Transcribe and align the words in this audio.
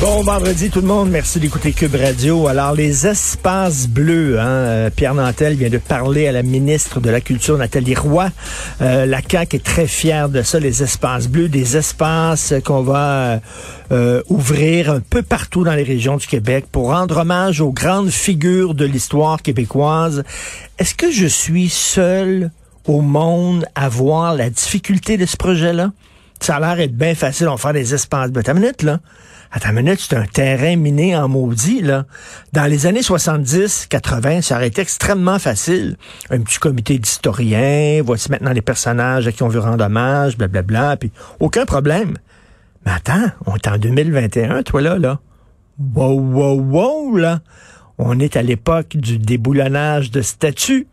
Bon 0.00 0.22
vendredi 0.22 0.70
tout 0.70 0.80
le 0.80 0.86
monde, 0.86 1.10
merci 1.10 1.40
d'écouter 1.40 1.72
Cube 1.72 1.94
Radio. 1.94 2.48
Alors 2.48 2.72
les 2.72 3.06
espaces 3.06 3.86
bleus, 3.86 4.40
hein, 4.40 4.46
euh, 4.46 4.90
Pierre 4.90 5.12
Nantel 5.12 5.56
vient 5.56 5.68
de 5.68 5.76
parler 5.76 6.26
à 6.26 6.32
la 6.32 6.42
ministre 6.42 7.00
de 7.00 7.10
la 7.10 7.20
Culture 7.20 7.58
Nathalie 7.58 7.94
Roy. 7.94 8.30
Euh, 8.80 9.04
la 9.04 9.20
CAQ 9.20 9.56
est 9.56 9.62
très 9.62 9.86
fière 9.86 10.30
de 10.30 10.40
ça, 10.40 10.58
les 10.58 10.82
espaces 10.82 11.28
bleus, 11.28 11.50
des 11.50 11.76
espaces 11.76 12.54
qu'on 12.64 12.80
va 12.80 13.40
euh, 13.92 14.22
ouvrir 14.30 14.90
un 14.90 15.00
peu 15.00 15.20
partout 15.20 15.64
dans 15.64 15.74
les 15.74 15.82
régions 15.82 16.16
du 16.16 16.26
Québec 16.26 16.64
pour 16.72 16.88
rendre 16.88 17.18
hommage 17.18 17.60
aux 17.60 17.72
grandes 17.72 18.10
figures 18.10 18.74
de 18.74 18.86
l'histoire 18.86 19.42
québécoise. 19.42 20.24
Est-ce 20.78 20.94
que 20.94 21.10
je 21.10 21.26
suis 21.26 21.68
seul 21.68 22.50
au 22.86 23.02
monde 23.02 23.66
à 23.74 23.90
voir 23.90 24.34
la 24.34 24.48
difficulté 24.48 25.18
de 25.18 25.26
ce 25.26 25.36
projet-là? 25.36 25.92
Ça 26.40 26.56
a 26.56 26.60
l'air 26.60 26.80
être 26.80 26.96
bien 26.96 27.14
facile, 27.14 27.48
on 27.48 27.56
va 27.56 27.58
faire 27.58 27.74
des 27.74 27.92
espaces 27.92 28.30
bleus. 28.30 28.48
Une 28.48 28.60
minute, 28.60 28.82
là. 28.82 29.00
Attends 29.52 29.70
une 29.70 29.82
minute, 29.82 29.98
c'est 29.98 30.16
un 30.16 30.26
terrain 30.26 30.76
miné 30.76 31.16
en 31.16 31.28
maudit, 31.28 31.82
là. 31.82 32.06
Dans 32.52 32.66
les 32.66 32.86
années 32.86 33.02
70, 33.02 33.88
80, 33.90 34.42
ça 34.42 34.56
aurait 34.56 34.68
été 34.68 34.80
extrêmement 34.80 35.40
facile. 35.40 35.96
Un 36.30 36.40
petit 36.40 36.60
comité 36.60 36.98
d'historiens, 36.98 38.00
voici 38.04 38.30
maintenant 38.30 38.52
les 38.52 38.62
personnages 38.62 39.26
à 39.26 39.32
qui 39.32 39.42
on 39.42 39.48
veut 39.48 39.58
rendre 39.58 39.84
hommage, 39.84 40.38
blablabla, 40.38 40.96
puis 40.98 41.10
aucun 41.40 41.66
problème. 41.66 42.16
Mais 42.86 42.92
attends, 42.92 43.26
on 43.46 43.56
est 43.56 43.66
en 43.66 43.76
2021, 43.76 44.62
toi, 44.62 44.82
là, 44.82 44.98
là. 44.98 45.18
Wow, 45.96 46.20
wow, 46.20 46.60
wow, 46.60 47.16
là. 47.16 47.40
On 47.98 48.20
est 48.20 48.36
à 48.36 48.42
l'époque 48.42 48.96
du 48.96 49.18
déboulonnage 49.18 50.12
de 50.12 50.22
statues. 50.22 50.86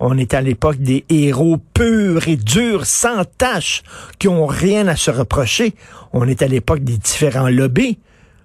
On 0.00 0.16
est 0.16 0.34
à 0.34 0.40
l'époque 0.40 0.78
des 0.78 1.04
héros 1.08 1.58
purs 1.74 2.28
et 2.28 2.36
durs, 2.36 2.86
sans 2.86 3.24
tache, 3.24 3.82
qui 4.18 4.28
ont 4.28 4.46
rien 4.46 4.86
à 4.86 4.94
se 4.94 5.10
reprocher. 5.10 5.74
On 6.12 6.28
est 6.28 6.42
à 6.42 6.46
l'époque 6.46 6.84
des 6.84 6.98
différents 6.98 7.48
lobbies. 7.48 7.98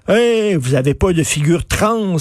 Hey, 0.08 0.56
vous 0.56 0.74
avez 0.74 0.96
pas 0.96 1.14
de 1.14 1.24
figure 1.24 1.66
trans. 1.66 2.18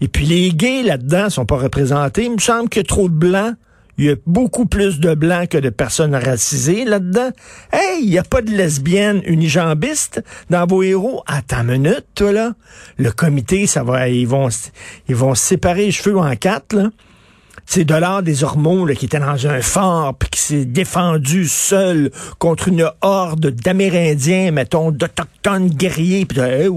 Et 0.00 0.08
puis 0.08 0.26
les 0.26 0.50
gays 0.50 0.82
là-dedans 0.82 1.30
sont 1.30 1.46
pas 1.46 1.56
représentés. 1.56 2.24
Il 2.24 2.32
me 2.32 2.38
semble 2.38 2.68
qu'il 2.68 2.80
y 2.80 2.84
a 2.84 2.88
trop 2.88 3.08
de 3.08 3.14
blancs. 3.14 3.54
Il 3.96 4.04
y 4.04 4.10
a 4.10 4.16
beaucoup 4.26 4.66
plus 4.66 5.00
de 5.00 5.14
blancs 5.14 5.48
que 5.48 5.58
de 5.58 5.70
personnes 5.70 6.14
racisées 6.14 6.84
là-dedans. 6.84 7.30
Hey, 7.72 8.04
il 8.04 8.10
n'y 8.10 8.18
a 8.18 8.22
pas 8.22 8.42
de 8.42 8.50
lesbiennes 8.50 9.22
unijambistes 9.24 10.22
dans 10.50 10.66
vos 10.66 10.84
héros. 10.84 11.24
Attends 11.26 11.62
une 11.62 11.82
minute, 11.82 12.04
toi, 12.14 12.30
là. 12.30 12.52
Le 12.96 13.10
comité, 13.10 13.66
ça 13.66 13.82
va, 13.82 14.08
ils 14.08 14.28
vont, 14.28 14.50
ils 15.08 15.16
vont 15.16 15.34
séparer 15.34 15.86
les 15.86 15.90
cheveux 15.90 16.16
en 16.16 16.36
quatre, 16.36 16.76
là 16.76 16.90
c'est 17.66 17.84
Dollard 17.84 18.22
des 18.22 18.44
Ormeaux 18.44 18.86
là, 18.86 18.94
qui 18.94 19.06
était 19.06 19.18
dans 19.18 19.46
un 19.46 19.60
fort 19.60 20.14
puis 20.14 20.28
qui 20.30 20.40
s'est 20.40 20.64
défendu 20.64 21.46
seul 21.46 22.10
contre 22.38 22.68
une 22.68 22.90
horde 23.00 23.50
d'Amérindiens, 23.50 24.50
mettons, 24.50 24.90
d'autochtones 24.90 25.68
guerriers. 25.68 26.24
Puis 26.24 26.40
hey, 26.40 26.68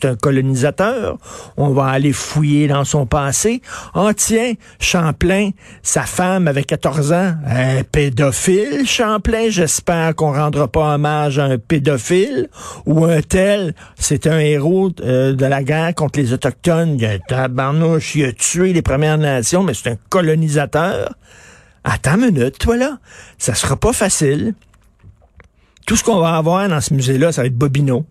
c'est 0.00 0.08
un 0.08 0.16
colonisateur. 0.16 1.18
On 1.56 1.70
va 1.70 1.86
aller 1.86 2.12
fouiller 2.12 2.68
dans 2.68 2.84
son 2.84 3.06
passé. 3.06 3.62
Oh 3.94 4.10
tiens, 4.16 4.54
Champlain, 4.78 5.50
sa 5.82 6.02
femme 6.02 6.48
avait 6.48 6.64
14 6.64 7.12
ans, 7.12 7.34
un 7.46 7.82
pédophile, 7.82 8.86
Champlain. 8.86 9.50
J'espère 9.50 10.14
qu'on 10.14 10.32
rendra 10.32 10.68
pas 10.68 10.94
hommage 10.94 11.38
à 11.38 11.44
un 11.44 11.58
pédophile 11.58 12.48
ou 12.86 13.04
un 13.04 13.20
tel. 13.22 13.74
C'est 13.96 14.26
un 14.26 14.38
héros 14.38 14.90
euh, 15.02 15.32
de 15.34 15.46
la 15.46 15.62
guerre 15.62 15.94
contre 15.94 16.18
les 16.18 16.32
autochtones. 16.32 16.96
Il 16.98 17.04
a 17.04 17.18
tabarnouche, 17.18 18.14
il 18.14 18.24
a 18.24 18.32
tué 18.32 18.72
les 18.72 18.82
Premières 18.82 19.18
Nations, 19.18 19.62
mais 19.62 19.74
c'est 19.74 19.90
un 19.90 19.96
colonisateur. 20.10 21.14
Attends 21.84 22.16
une 22.16 22.32
minute, 22.32 22.58
toi 22.58 22.76
là. 22.76 22.98
Ça 23.38 23.54
sera 23.54 23.76
pas 23.76 23.94
facile. 23.94 24.54
Tout 25.86 25.96
ce 25.96 26.04
qu'on 26.04 26.20
va 26.20 26.36
avoir 26.36 26.68
dans 26.68 26.80
ce 26.80 26.92
musée-là, 26.92 27.32
ça 27.32 27.42
va 27.42 27.46
être 27.46 27.56
Bobino. 27.56 28.04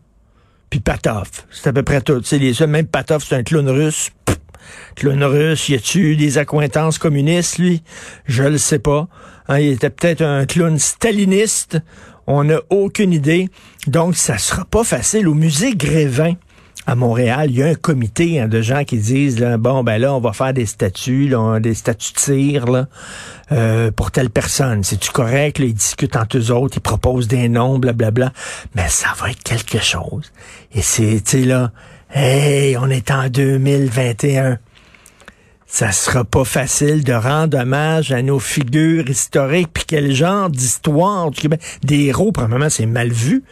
Puis 0.69 0.79
Patoff. 0.79 1.45
C'est 1.51 1.67
à 1.67 1.73
peu 1.73 1.83
près 1.83 2.01
tout. 2.01 2.21
C'est 2.23 2.39
les 2.39 2.53
seuls. 2.53 2.69
Même 2.69 2.87
Patoff, 2.87 3.23
c'est 3.23 3.35
un 3.35 3.43
clown 3.43 3.69
russe. 3.69 4.11
Clown 4.95 5.23
russe, 5.23 5.69
y 5.69 5.75
a-tu 5.75 6.15
des 6.15 6.37
accointances 6.37 6.97
communistes, 6.97 7.57
lui? 7.57 7.81
Je 8.25 8.43
le 8.43 8.57
sais 8.57 8.79
pas. 8.79 9.07
Hein, 9.47 9.59
il 9.59 9.69
était 9.69 9.89
peut-être 9.89 10.21
un 10.21 10.45
clown 10.45 10.77
staliniste. 10.77 11.79
On 12.27 12.43
n'a 12.43 12.59
aucune 12.69 13.13
idée. 13.13 13.49
Donc, 13.87 14.15
ça 14.15 14.37
sera 14.37 14.65
pas 14.65 14.83
facile. 14.83 15.27
Au 15.27 15.33
musée 15.33 15.75
Grévin, 15.75 16.33
à 16.89 16.95
Montréal, 16.95 17.51
il 17.51 17.57
y 17.57 17.61
a 17.61 17.67
un 17.67 17.75
comité 17.75 18.39
hein, 18.39 18.47
de 18.47 18.63
gens 18.63 18.83
qui 18.83 18.97
disent 18.97 19.39
là, 19.39 19.57
bon 19.57 19.83
ben 19.83 19.99
là 19.99 20.11
on 20.11 20.19
va 20.19 20.33
faire 20.33 20.53
des 20.55 20.65
statuts, 20.65 21.27
là, 21.27 21.59
des 21.59 21.75
statuts 21.75 22.13
de 22.13 22.17
tir 22.17 22.87
euh, 23.51 23.91
pour 23.91 24.09
telle 24.09 24.31
personne. 24.31 24.83
C'est 24.83 24.97
tu 24.97 25.11
correct? 25.11 25.59
Là, 25.59 25.65
Ils 25.65 25.75
discutent 25.75 26.15
entre 26.15 26.39
eux 26.39 26.51
autres, 26.51 26.77
ils 26.77 26.81
proposent 26.81 27.27
des 27.27 27.47
noms, 27.47 27.77
blablabla. 27.77 28.33
Mais 28.73 28.87
ça 28.87 29.09
va 29.19 29.29
être 29.29 29.43
quelque 29.43 29.77
chose. 29.77 30.31
Et 30.73 30.81
c'est 30.81 31.21
tu 31.23 31.43
là, 31.43 31.71
hey, 32.11 32.75
on 32.75 32.89
est 32.89 33.11
en 33.11 33.29
2021. 33.29 34.57
Ça 35.67 35.91
sera 35.91 36.23
pas 36.23 36.45
facile 36.45 37.03
de 37.03 37.13
rendre 37.13 37.59
hommage 37.59 38.11
à 38.11 38.23
nos 38.23 38.39
figures 38.39 39.07
historiques, 39.07 39.69
puis 39.71 39.83
quel 39.85 40.15
genre 40.15 40.49
d'histoire 40.49 41.29
du 41.29 41.39
Québec? 41.39 41.61
Des 41.83 42.05
héros, 42.05 42.31
probablement, 42.31 42.71
c'est 42.71 42.87
mal 42.87 43.11
vu. 43.11 43.43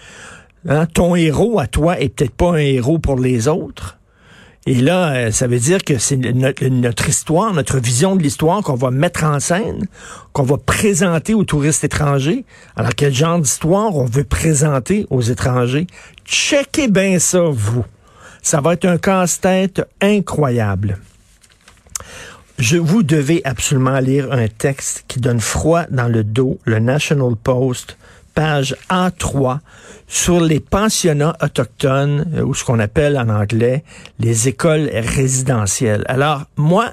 Hein? 0.67 0.85
Ton 0.85 1.15
héros 1.15 1.59
à 1.59 1.67
toi 1.67 1.99
est 1.99 2.09
peut-être 2.09 2.35
pas 2.35 2.53
un 2.53 2.57
héros 2.57 2.99
pour 2.99 3.19
les 3.19 3.47
autres. 3.47 3.97
Et 4.65 4.75
là, 4.75 5.13
euh, 5.13 5.31
ça 5.31 5.47
veut 5.47 5.59
dire 5.59 5.81
que 5.81 5.97
c'est 5.97 6.17
notre, 6.17 7.07
histoire, 7.07 7.53
notre 7.53 7.79
vision 7.79 8.17
de 8.17 8.21
l'histoire 8.21 8.61
qu'on 8.61 8.75
va 8.75 8.91
mettre 8.91 9.23
en 9.23 9.39
scène, 9.39 9.87
qu'on 10.33 10.43
va 10.43 10.57
présenter 10.57 11.33
aux 11.33 11.45
touristes 11.45 11.85
étrangers. 11.85 12.43
Alors, 12.75 12.91
quel 12.93 13.13
genre 13.13 13.39
d'histoire 13.39 13.95
on 13.95 14.03
veut 14.03 14.25
présenter 14.25 15.07
aux 15.09 15.21
étrangers? 15.21 15.87
Checkez 16.25 16.89
bien 16.89 17.17
ça, 17.17 17.43
vous. 17.49 17.85
Ça 18.41 18.59
va 18.59 18.73
être 18.73 18.83
un 18.83 18.97
casse-tête 18.97 19.87
incroyable. 20.01 20.97
Je 22.59 22.75
vous 22.75 23.03
devez 23.03 23.41
absolument 23.45 23.99
lire 23.99 24.33
un 24.33 24.49
texte 24.49 25.05
qui 25.07 25.21
donne 25.21 25.39
froid 25.39 25.83
dans 25.91 26.09
le 26.09 26.25
dos, 26.25 26.59
le 26.65 26.79
National 26.79 27.35
Post, 27.41 27.97
page 28.37 28.75
A3 28.91 29.57
sur 30.07 30.39
les 30.39 30.59
pensionnats 30.59 31.35
autochtones, 31.41 32.31
euh, 32.35 32.43
ou 32.43 32.53
ce 32.53 32.63
qu'on 32.63 32.77
appelle 32.77 33.17
en 33.17 33.29
anglais 33.29 33.83
les 34.19 34.47
écoles 34.47 34.91
résidentielles. 34.93 36.03
Alors, 36.07 36.43
moi, 36.55 36.91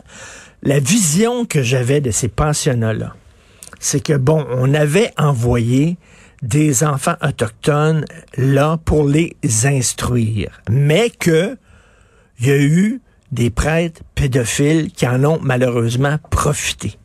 la 0.63 0.81
vision 0.81 1.45
que 1.45 1.63
j'avais 1.63 2.01
de 2.01 2.11
ces 2.11 2.29
pensionnats-là, 2.29 3.15
c'est 3.79 4.03
que, 4.03 4.15
bon, 4.15 4.47
on 4.53 4.73
avait 4.73 5.13
envoyé 5.19 5.99
des 6.41 6.83
enfants 6.83 7.17
autochtones 7.23 8.07
là 8.39 8.79
pour 8.83 9.07
les 9.07 9.37
instruire, 9.65 10.63
mais 10.71 11.11
que 11.11 11.59
il 12.41 12.47
y 12.47 12.51
a 12.53 12.57
eu 12.57 13.03
des 13.33 13.51
prêtres 13.51 14.01
pédophiles 14.15 14.91
qui 14.93 15.07
en 15.07 15.23
ont 15.25 15.41
malheureusement 15.43 16.17
profité. 16.31 16.97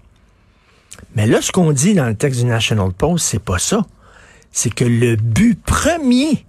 Mais 1.15 1.27
là, 1.27 1.41
ce 1.41 1.51
qu'on 1.51 1.73
dit 1.73 1.93
dans 1.93 2.07
le 2.07 2.15
texte 2.15 2.39
du 2.39 2.45
National 2.45 2.93
Post, 2.93 3.25
c'est 3.25 3.43
pas 3.43 3.59
ça 3.59 3.85
c'est 4.51 4.73
que 4.73 4.85
le 4.85 5.15
but 5.15 5.61
premier 5.61 6.45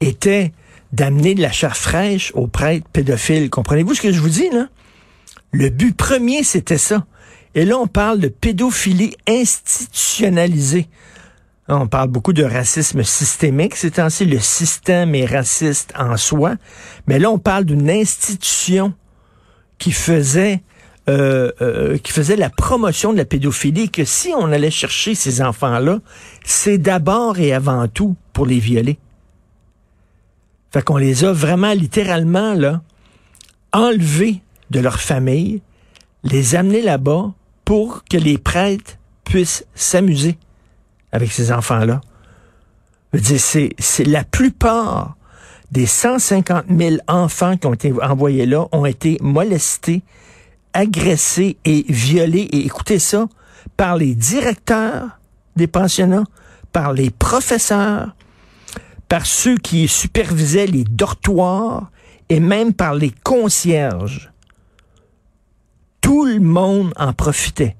était 0.00 0.52
d'amener 0.92 1.34
de 1.34 1.42
la 1.42 1.52
chair 1.52 1.76
fraîche 1.76 2.32
aux 2.34 2.46
prêtres 2.46 2.86
pédophiles. 2.92 3.50
Comprenez-vous 3.50 3.94
ce 3.94 4.02
que 4.02 4.12
je 4.12 4.20
vous 4.20 4.28
dis, 4.28 4.48
là? 4.50 4.68
Le 5.52 5.70
but 5.70 5.96
premier, 5.96 6.42
c'était 6.44 6.78
ça. 6.78 7.06
Et 7.54 7.64
là, 7.64 7.78
on 7.78 7.86
parle 7.86 8.20
de 8.20 8.28
pédophilie 8.28 9.16
institutionnalisée. 9.26 10.88
On 11.70 11.86
parle 11.86 12.08
beaucoup 12.08 12.32
de 12.32 12.44
racisme 12.44 13.02
systémique, 13.02 13.76
c'est 13.76 13.98
ainsi 13.98 14.24
le 14.24 14.38
système 14.38 15.14
est 15.14 15.26
raciste 15.26 15.92
en 15.98 16.16
soi, 16.16 16.54
mais 17.06 17.18
là 17.18 17.30
on 17.30 17.38
parle 17.38 17.66
d'une 17.66 17.90
institution 17.90 18.94
qui 19.76 19.92
faisait 19.92 20.62
euh, 21.08 21.50
euh, 21.62 21.98
qui 21.98 22.12
faisait 22.12 22.36
la 22.36 22.50
promotion 22.50 23.12
de 23.12 23.18
la 23.18 23.24
pédophilie, 23.24 23.90
que 23.90 24.04
si 24.04 24.32
on 24.36 24.52
allait 24.52 24.70
chercher 24.70 25.14
ces 25.14 25.40
enfants-là, 25.40 26.00
c'est 26.44 26.78
d'abord 26.78 27.38
et 27.38 27.52
avant 27.52 27.88
tout 27.88 28.14
pour 28.32 28.44
les 28.44 28.58
violer. 28.58 28.98
Fait 30.70 30.82
qu'on 30.82 30.98
les 30.98 31.24
a 31.24 31.32
vraiment 31.32 31.72
littéralement 31.72 32.52
là 32.52 32.82
enlevés 33.72 34.42
de 34.70 34.80
leur 34.80 35.00
famille, 35.00 35.62
les 36.24 36.54
amener 36.54 36.82
là-bas 36.82 37.32
pour 37.64 38.04
que 38.04 38.16
les 38.16 38.38
prêtres 38.38 38.98
puissent 39.24 39.64
s'amuser 39.74 40.36
avec 41.12 41.32
ces 41.32 41.52
enfants-là. 41.52 42.00
C'est, 43.14 43.70
c'est 43.78 44.04
la 44.04 44.24
plupart 44.24 45.16
des 45.70 45.86
150 45.86 46.64
000 46.68 46.96
enfants 47.08 47.56
qui 47.56 47.66
ont 47.66 47.74
été 47.74 47.92
envoyés 48.02 48.46
là 48.46 48.66
ont 48.72 48.84
été 48.86 49.18
molestés, 49.20 50.02
agressés 50.72 51.56
et 51.64 51.84
violés. 51.88 52.48
Et 52.52 52.66
écoutez 52.66 52.98
ça, 52.98 53.28
par 53.76 53.96
les 53.96 54.14
directeurs 54.14 55.18
des 55.56 55.66
pensionnats, 55.66 56.24
par 56.72 56.92
les 56.92 57.10
professeurs, 57.10 58.14
par 59.08 59.26
ceux 59.26 59.56
qui 59.56 59.88
supervisaient 59.88 60.66
les 60.66 60.84
dortoirs 60.84 61.90
et 62.28 62.40
même 62.40 62.74
par 62.74 62.94
les 62.94 63.12
concierges. 63.22 64.32
Tout 66.00 66.24
le 66.24 66.40
monde 66.40 66.92
en 66.96 67.12
profitait 67.12 67.76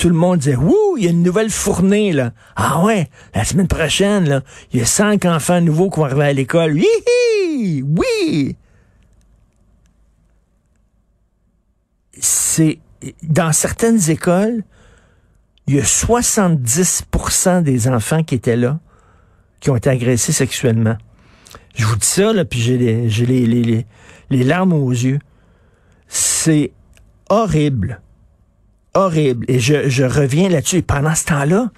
tout 0.00 0.08
le 0.08 0.14
monde 0.14 0.38
disait, 0.38 0.56
Wouh, 0.56 0.96
il 0.96 1.04
y 1.04 1.06
a 1.08 1.10
une 1.10 1.22
nouvelle 1.22 1.50
fournée, 1.50 2.12
là. 2.14 2.32
Ah 2.56 2.82
ouais, 2.82 3.10
la 3.34 3.44
semaine 3.44 3.68
prochaine, 3.68 4.26
là, 4.26 4.40
il 4.72 4.80
y 4.80 4.82
a 4.82 4.86
cinq 4.86 5.26
enfants 5.26 5.60
nouveaux 5.60 5.90
qui 5.90 6.00
vont 6.00 6.06
arriver 6.06 6.24
à 6.24 6.32
l'école. 6.32 6.72
Oui, 6.72 7.84
oui. 7.86 8.56
Dans 13.22 13.52
certaines 13.52 14.10
écoles, 14.10 14.62
il 15.66 15.76
y 15.76 15.78
a 15.78 15.84
70% 15.84 17.62
des 17.62 17.88
enfants 17.88 18.22
qui 18.22 18.34
étaient 18.34 18.56
là, 18.56 18.78
qui 19.60 19.70
ont 19.70 19.76
été 19.76 19.90
agressés 19.90 20.32
sexuellement. 20.32 20.96
Je 21.74 21.84
vous 21.84 21.96
dis 21.96 22.06
ça, 22.06 22.32
là, 22.32 22.44
puis 22.44 22.60
j'ai 22.60 23.86
les 24.30 24.44
larmes 24.44 24.72
aux 24.72 24.90
yeux. 24.90 25.20
C'est 26.08 26.72
horrible 27.28 28.00
horrible. 28.94 29.44
Et 29.48 29.60
je, 29.60 29.88
je 29.88 30.04
reviens 30.04 30.48
là-dessus. 30.48 30.76
Et 30.76 30.82
pendant 30.82 31.14
ce 31.14 31.24
temps-là, 31.26 31.70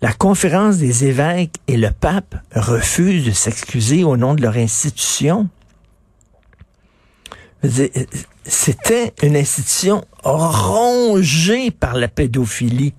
la 0.00 0.12
conférence 0.12 0.78
des 0.78 1.04
évêques 1.04 1.56
et 1.68 1.76
le 1.76 1.90
pape 1.90 2.34
refusent 2.54 3.24
de 3.26 3.30
s'excuser 3.30 4.04
au 4.04 4.16
nom 4.16 4.34
de 4.34 4.42
leur 4.42 4.56
institution. 4.56 5.48
C'était 8.44 9.12
une 9.22 9.36
institution 9.36 10.04
rongée 10.24 11.70
par 11.70 11.94
la 11.94 12.08
pédophilie, 12.08 12.94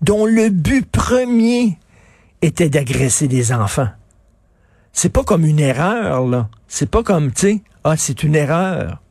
dont 0.00 0.24
le 0.24 0.48
but 0.48 0.90
premier 0.90 1.78
était 2.42 2.70
d'agresser 2.70 3.28
des 3.28 3.52
enfants. 3.52 3.88
C'est 4.92 5.10
pas 5.10 5.22
comme 5.22 5.44
une 5.44 5.60
erreur, 5.60 6.26
là. 6.26 6.48
C'est 6.66 6.90
pas 6.90 7.02
comme, 7.02 7.32
tu 7.32 7.40
sais, 7.40 7.62
ah, 7.84 7.96
c'est 7.96 8.22
une 8.22 8.34
erreur. 8.34 9.02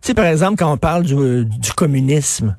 Tu 0.00 0.08
sais, 0.08 0.14
par 0.14 0.26
exemple, 0.26 0.56
quand 0.56 0.72
on 0.72 0.76
parle 0.76 1.04
du, 1.04 1.72
communisme, 1.76 2.56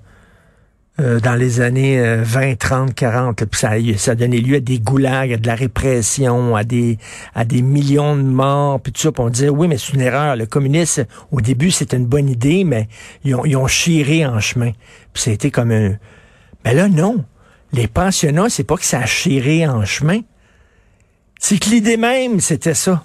euh, 0.99 1.19
dans 1.19 1.35
les 1.35 1.61
années 1.61 2.17
20, 2.23 2.57
30, 2.57 2.93
40, 2.93 3.43
ça, 3.53 3.71
ça 3.97 4.11
a 4.11 4.15
donné 4.15 4.39
lieu 4.39 4.55
à 4.57 4.59
des 4.59 4.79
goulags, 4.79 5.33
à 5.33 5.37
de 5.37 5.45
la 5.45 5.55
répression, 5.55 6.55
à 6.55 6.63
des, 6.63 6.97
à 7.35 7.45
des 7.45 7.61
millions 7.61 8.15
de 8.15 8.21
morts, 8.21 8.79
puis 8.79 8.91
tout 8.91 9.01
ça. 9.01 9.11
Puis 9.11 9.23
on 9.23 9.29
disait, 9.29 9.49
oui, 9.49 9.67
mais 9.67 9.77
c'est 9.77 9.93
une 9.93 10.01
erreur. 10.01 10.35
Le 10.35 10.45
communisme, 10.45 11.05
au 11.31 11.41
début, 11.41 11.71
c'était 11.71 11.97
une 11.97 12.05
bonne 12.07 12.29
idée, 12.29 12.63
mais 12.63 12.87
ils 13.23 13.35
ont, 13.35 13.45
ils 13.45 13.57
chiré 13.67 14.25
en 14.25 14.39
chemin. 14.39 14.71
Puis 15.13 15.23
ça 15.23 15.31
a 15.31 15.33
été 15.33 15.51
comme 15.51 15.71
un... 15.71 15.97
Mais 16.65 16.73
là, 16.73 16.87
non. 16.87 17.23
Les 17.73 17.87
pensionnats, 17.87 18.49
c'est 18.49 18.63
pas 18.63 18.77
que 18.77 18.85
ça 18.85 18.99
a 18.99 19.05
chiré 19.05 19.67
en 19.67 19.85
chemin. 19.85 20.21
C'est 21.39 21.59
que 21.59 21.69
l'idée 21.69 21.97
même, 21.97 22.39
c'était 22.39 22.73
ça. 22.73 23.03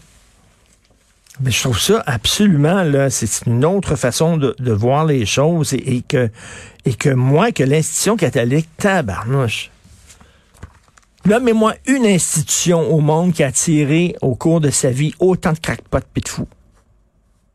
Mais 1.40 1.50
je 1.50 1.61
trouve 1.61 1.81
ça 1.81 2.02
absolument, 2.06 2.82
là, 2.82 3.08
c'est 3.08 3.46
une 3.46 3.64
autre 3.64 3.96
façon 3.96 4.37
de, 4.37 4.73
voir 4.73 5.06
les 5.06 5.25
choses 5.25 5.73
et, 5.73 6.02
que, 6.06 6.31
et 6.84 6.94
que 6.94 7.08
moi, 7.08 7.52
que 7.52 7.62
l'institution 7.62 8.17
catholique, 8.17 8.69
tabarnouche. 8.76 9.70
Là, 11.25 11.40
mais 11.40 11.52
moi, 11.52 11.75
une 11.87 12.05
institution 12.05 12.93
au 12.93 13.00
monde 13.00 13.32
qui 13.32 13.43
a 13.43 13.52
tiré 13.52 14.17
au 14.20 14.34
cours 14.34 14.61
de 14.61 14.70
sa 14.70 14.90
vie 14.90 15.14
autant 15.20 15.52
de 15.52 15.58
crackpots 15.58 15.99
et 16.17 16.20
de 16.20 16.29
fous. 16.29 16.49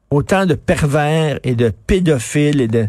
Autant 0.09 0.45
de 0.45 0.55
pervers 0.55 1.39
et 1.43 1.53
de 1.53 1.69
pédophiles 1.69 2.61
et 2.61 2.67
de... 2.67 2.87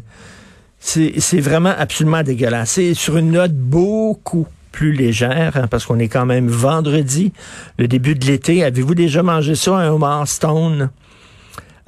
C'est 0.81 1.41
vraiment 1.41 1.75
absolument 1.77 2.23
dégueulasse. 2.23 2.71
C'est 2.73 2.95
sur 2.95 3.17
une 3.17 3.33
note 3.33 3.53
beaucoup 3.53 4.47
plus 4.71 4.93
légère, 4.93 5.57
hein, 5.57 5.67
parce 5.69 5.87
qu'on 5.87 5.99
est 5.99 6.09
quand 6.09 6.27
même 6.27 6.49
vendredi, 6.49 7.33
le 7.79 7.89
début 7.89 8.15
de 8.15 8.27
l'été. 8.27 8.65
Avez-vous 8.65 8.95
déjà 8.95 9.23
mangé 9.23 9.55
ça, 9.55 9.77
un 9.77 9.91
homard 9.91 10.27
stone? 10.29 10.91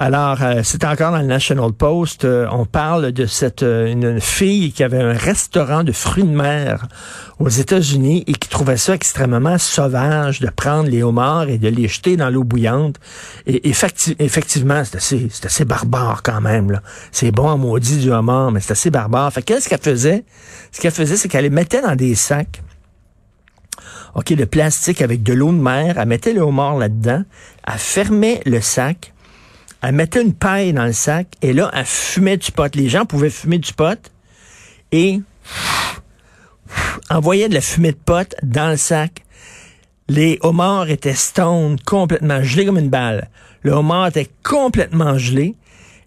Alors, 0.02 0.42
euh, 0.42 0.62
c'est 0.64 0.82
encore 0.86 1.12
dans 1.12 1.18
le 1.18 1.26
National 1.26 1.72
Post. 1.72 2.24
Euh, 2.24 2.46
on 2.52 2.64
parle 2.64 3.12
de 3.12 3.26
cette 3.26 3.62
euh, 3.62 3.84
une, 3.84 4.18
fille 4.18 4.72
qui 4.72 4.82
avait 4.82 5.02
un 5.02 5.12
restaurant 5.12 5.84
de 5.84 5.92
fruits 5.92 6.24
de 6.24 6.34
mer 6.34 6.86
aux 7.38 7.50
États-Unis 7.50 8.24
et 8.26 8.32
qui 8.32 8.48
trouvait 8.48 8.78
ça 8.78 8.94
extrêmement 8.94 9.58
sauvage 9.58 10.40
de 10.40 10.48
prendre 10.48 10.88
les 10.88 11.02
homards 11.02 11.50
et 11.50 11.58
de 11.58 11.68
les 11.68 11.86
jeter 11.86 12.16
dans 12.16 12.30
l'eau 12.30 12.44
bouillante. 12.44 12.96
Et 13.46 13.68
effectivement, 13.68 14.82
c'est 14.86 14.96
assez, 14.96 15.28
assez 15.44 15.66
barbare 15.66 16.22
quand 16.22 16.40
même. 16.40 16.80
C'est 17.12 17.30
bon 17.30 17.50
à 17.50 17.58
maudit 17.58 17.98
du 17.98 18.10
homard, 18.10 18.52
mais 18.52 18.60
c'est 18.60 18.72
assez 18.72 18.88
barbare. 18.88 19.30
Fait 19.30 19.42
qu'est-ce 19.42 19.68
qu'elle 19.68 19.82
faisait? 19.82 20.24
Ce 20.72 20.80
qu'elle 20.80 20.92
faisait, 20.92 21.18
c'est 21.18 21.28
qu'elle 21.28 21.44
les 21.44 21.50
mettait 21.50 21.82
dans 21.82 21.94
des 21.94 22.14
sacs. 22.14 22.62
OK, 24.14 24.30
le 24.30 24.46
plastique 24.46 25.02
avec 25.02 25.22
de 25.22 25.32
l'eau 25.32 25.52
de 25.52 25.58
mer, 25.58 25.96
elle 25.98 26.08
mettait 26.08 26.32
le 26.32 26.40
homard 26.40 26.76
là-dedans, 26.76 27.22
elle 27.66 27.78
fermait 27.78 28.40
le 28.44 28.60
sac, 28.60 29.12
elle 29.82 29.94
mettait 29.94 30.22
une 30.22 30.34
paille 30.34 30.72
dans 30.72 30.84
le 30.84 30.92
sac 30.92 31.28
et 31.42 31.52
là, 31.52 31.70
elle 31.72 31.84
fumait 31.84 32.36
du 32.36 32.52
pot. 32.52 32.74
Les 32.74 32.88
gens 32.88 33.06
pouvaient 33.06 33.30
fumer 33.30 33.58
du 33.58 33.72
pot 33.72 34.10
et 34.92 35.20
envoyaient 37.08 37.48
de 37.48 37.54
la 37.54 37.60
fumée 37.60 37.92
de 37.92 37.98
pot 38.04 38.34
dans 38.42 38.70
le 38.70 38.76
sac. 38.76 39.24
Les 40.08 40.38
homards 40.42 40.90
étaient 40.90 41.14
stone, 41.14 41.76
complètement 41.86 42.42
gelés 42.42 42.66
comme 42.66 42.78
une 42.78 42.90
balle. 42.90 43.28
Le 43.62 43.72
homard 43.72 44.08
était 44.08 44.28
complètement 44.42 45.16
gelé. 45.18 45.54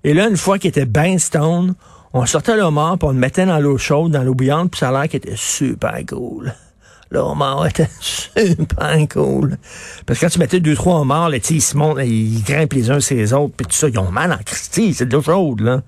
Et 0.04 0.14
là, 0.14 0.28
une 0.28 0.38
fois 0.38 0.60
qu'il 0.60 0.70
était 0.70 0.86
bien 0.86 1.18
stone, 1.18 1.76
on 2.12 2.26
sortait 2.26 2.56
le 2.56 2.64
homard, 2.64 2.98
puis 2.98 3.08
on 3.08 3.12
le 3.12 3.18
mettait 3.18 3.46
dans 3.46 3.60
l'eau 3.60 3.78
chaude, 3.78 4.12
dans 4.12 4.24
l'eau 4.24 4.36
bouillante, 4.36 4.72
puis 4.72 4.80
ça 4.80 4.90
a 4.90 4.92
l'air 4.92 5.10
qu'il 5.10 5.18
était 5.18 5.36
super 5.36 5.98
cool. 6.08 6.54
Le 7.14 7.68
était 7.68 7.90
super 8.00 8.98
cool. 9.14 9.58
Parce 10.06 10.20
que 10.20 10.26
quand 10.26 10.32
tu 10.32 10.40
mettais 10.40 10.60
deux, 10.60 10.74
trois 10.74 11.00
homards, 11.00 11.30
là, 11.30 11.38
ils 11.38 11.62
se 11.62 11.78
montent, 11.78 12.00
ils 12.04 12.44
grimpent 12.44 12.74
les 12.74 12.90
uns 12.90 13.00
sur 13.00 13.16
les 13.16 13.34
autres, 13.34 13.54
puis 13.56 13.68
tout 13.68 13.74
ça, 13.74 13.88
ils 13.88 14.00
ont 14.00 14.10
mal 14.10 14.34
en 14.34 14.40
Christie, 14.44 14.96
c'est 14.96 15.06
de 15.06 15.14
l'eau 15.14 15.22
chaude, 15.22 15.62
là. 15.62 15.84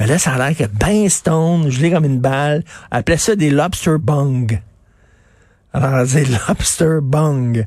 Mais 0.00 0.06
là, 0.06 0.18
ça 0.18 0.32
a 0.32 0.38
l'air 0.38 0.56
que 0.56 0.64
ben 0.72 1.08
stone, 1.10 1.68
gelé 1.68 1.90
comme 1.90 2.06
une 2.06 2.20
balle. 2.20 2.64
appelait 2.90 3.18
ça 3.18 3.36
des 3.36 3.50
lobster 3.50 3.98
bung. 3.98 4.62
Alors, 5.74 6.06
c'est 6.06 6.24
lobster 6.24 7.00
bung. 7.02 7.66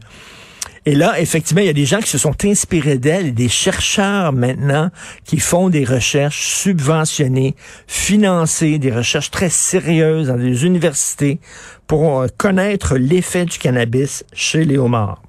Et 0.86 0.96
là, 0.96 1.20
effectivement, 1.20 1.62
il 1.62 1.68
y 1.68 1.70
a 1.70 1.74
des 1.74 1.86
gens 1.86 2.00
qui 2.00 2.10
se 2.10 2.18
sont 2.18 2.36
inspirés 2.44 2.98
d'elle, 2.98 3.36
des 3.36 3.50
chercheurs 3.50 4.34
maintenant 4.34 4.90
qui 5.26 5.40
font 5.40 5.70
des 5.70 5.86
recherches 5.86 6.44
subventionnées, 6.44 7.56
financées, 7.86 8.80
des 8.80 8.92
recherches 8.92 9.30
très 9.30 9.50
sérieuses 9.50 10.28
dans 10.28 10.38
des 10.38 10.66
universités 10.66 11.40
pour 11.86 12.22
euh, 12.22 12.28
connaître 12.36 12.98
l'effet 12.98 13.46
du 13.46 13.60
cannabis 13.60 14.26
chez 14.34 14.66
les 14.66 14.80
homards. 14.80 15.22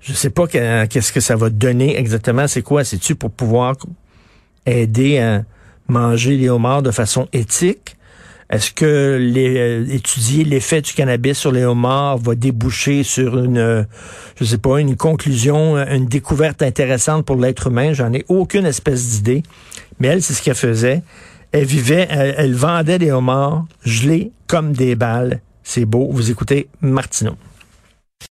Je 0.00 0.12
sais 0.12 0.30
pas 0.30 0.46
qu'est-ce 0.46 1.12
que 1.12 1.20
ça 1.20 1.36
va 1.36 1.50
donner 1.50 1.98
exactement. 1.98 2.46
C'est 2.46 2.62
quoi? 2.62 2.84
C'est-tu 2.84 3.14
pour 3.14 3.30
pouvoir 3.30 3.74
aider 4.66 5.18
à 5.18 5.44
manger 5.88 6.36
les 6.36 6.50
homards 6.50 6.82
de 6.82 6.90
façon 6.90 7.26
éthique? 7.32 7.96
Est-ce 8.50 8.72
que 8.72 9.18
les, 9.20 9.56
euh, 9.56 9.86
étudier 9.88 10.44
l'effet 10.44 10.80
du 10.80 10.92
cannabis 10.92 11.38
sur 11.38 11.50
les 11.50 11.64
homards 11.64 12.18
va 12.18 12.34
déboucher 12.34 13.02
sur 13.02 13.38
une, 13.42 13.58
euh, 13.58 13.82
je 14.36 14.44
sais 14.44 14.58
pas, 14.58 14.80
une 14.80 14.96
conclusion, 14.96 15.76
une 15.76 16.06
découverte 16.06 16.62
intéressante 16.62 17.24
pour 17.24 17.36
l'être 17.36 17.68
humain? 17.68 17.92
J'en 17.92 18.12
ai 18.12 18.24
aucune 18.28 18.66
espèce 18.66 19.06
d'idée. 19.08 19.42
Mais 19.98 20.08
elle, 20.08 20.22
c'est 20.22 20.34
ce 20.34 20.42
qu'elle 20.42 20.54
faisait. 20.54 21.02
Elle 21.52 21.64
vivait, 21.64 22.06
elle, 22.10 22.54
vendait 22.54 22.98
des 22.98 23.12
homards 23.12 23.64
gelés 23.84 24.32
comme 24.46 24.72
des 24.72 24.96
balles. 24.96 25.40
C'est 25.62 25.84
beau. 25.84 26.08
Vous 26.10 26.30
écoutez 26.30 26.68
Martineau. 26.80 27.36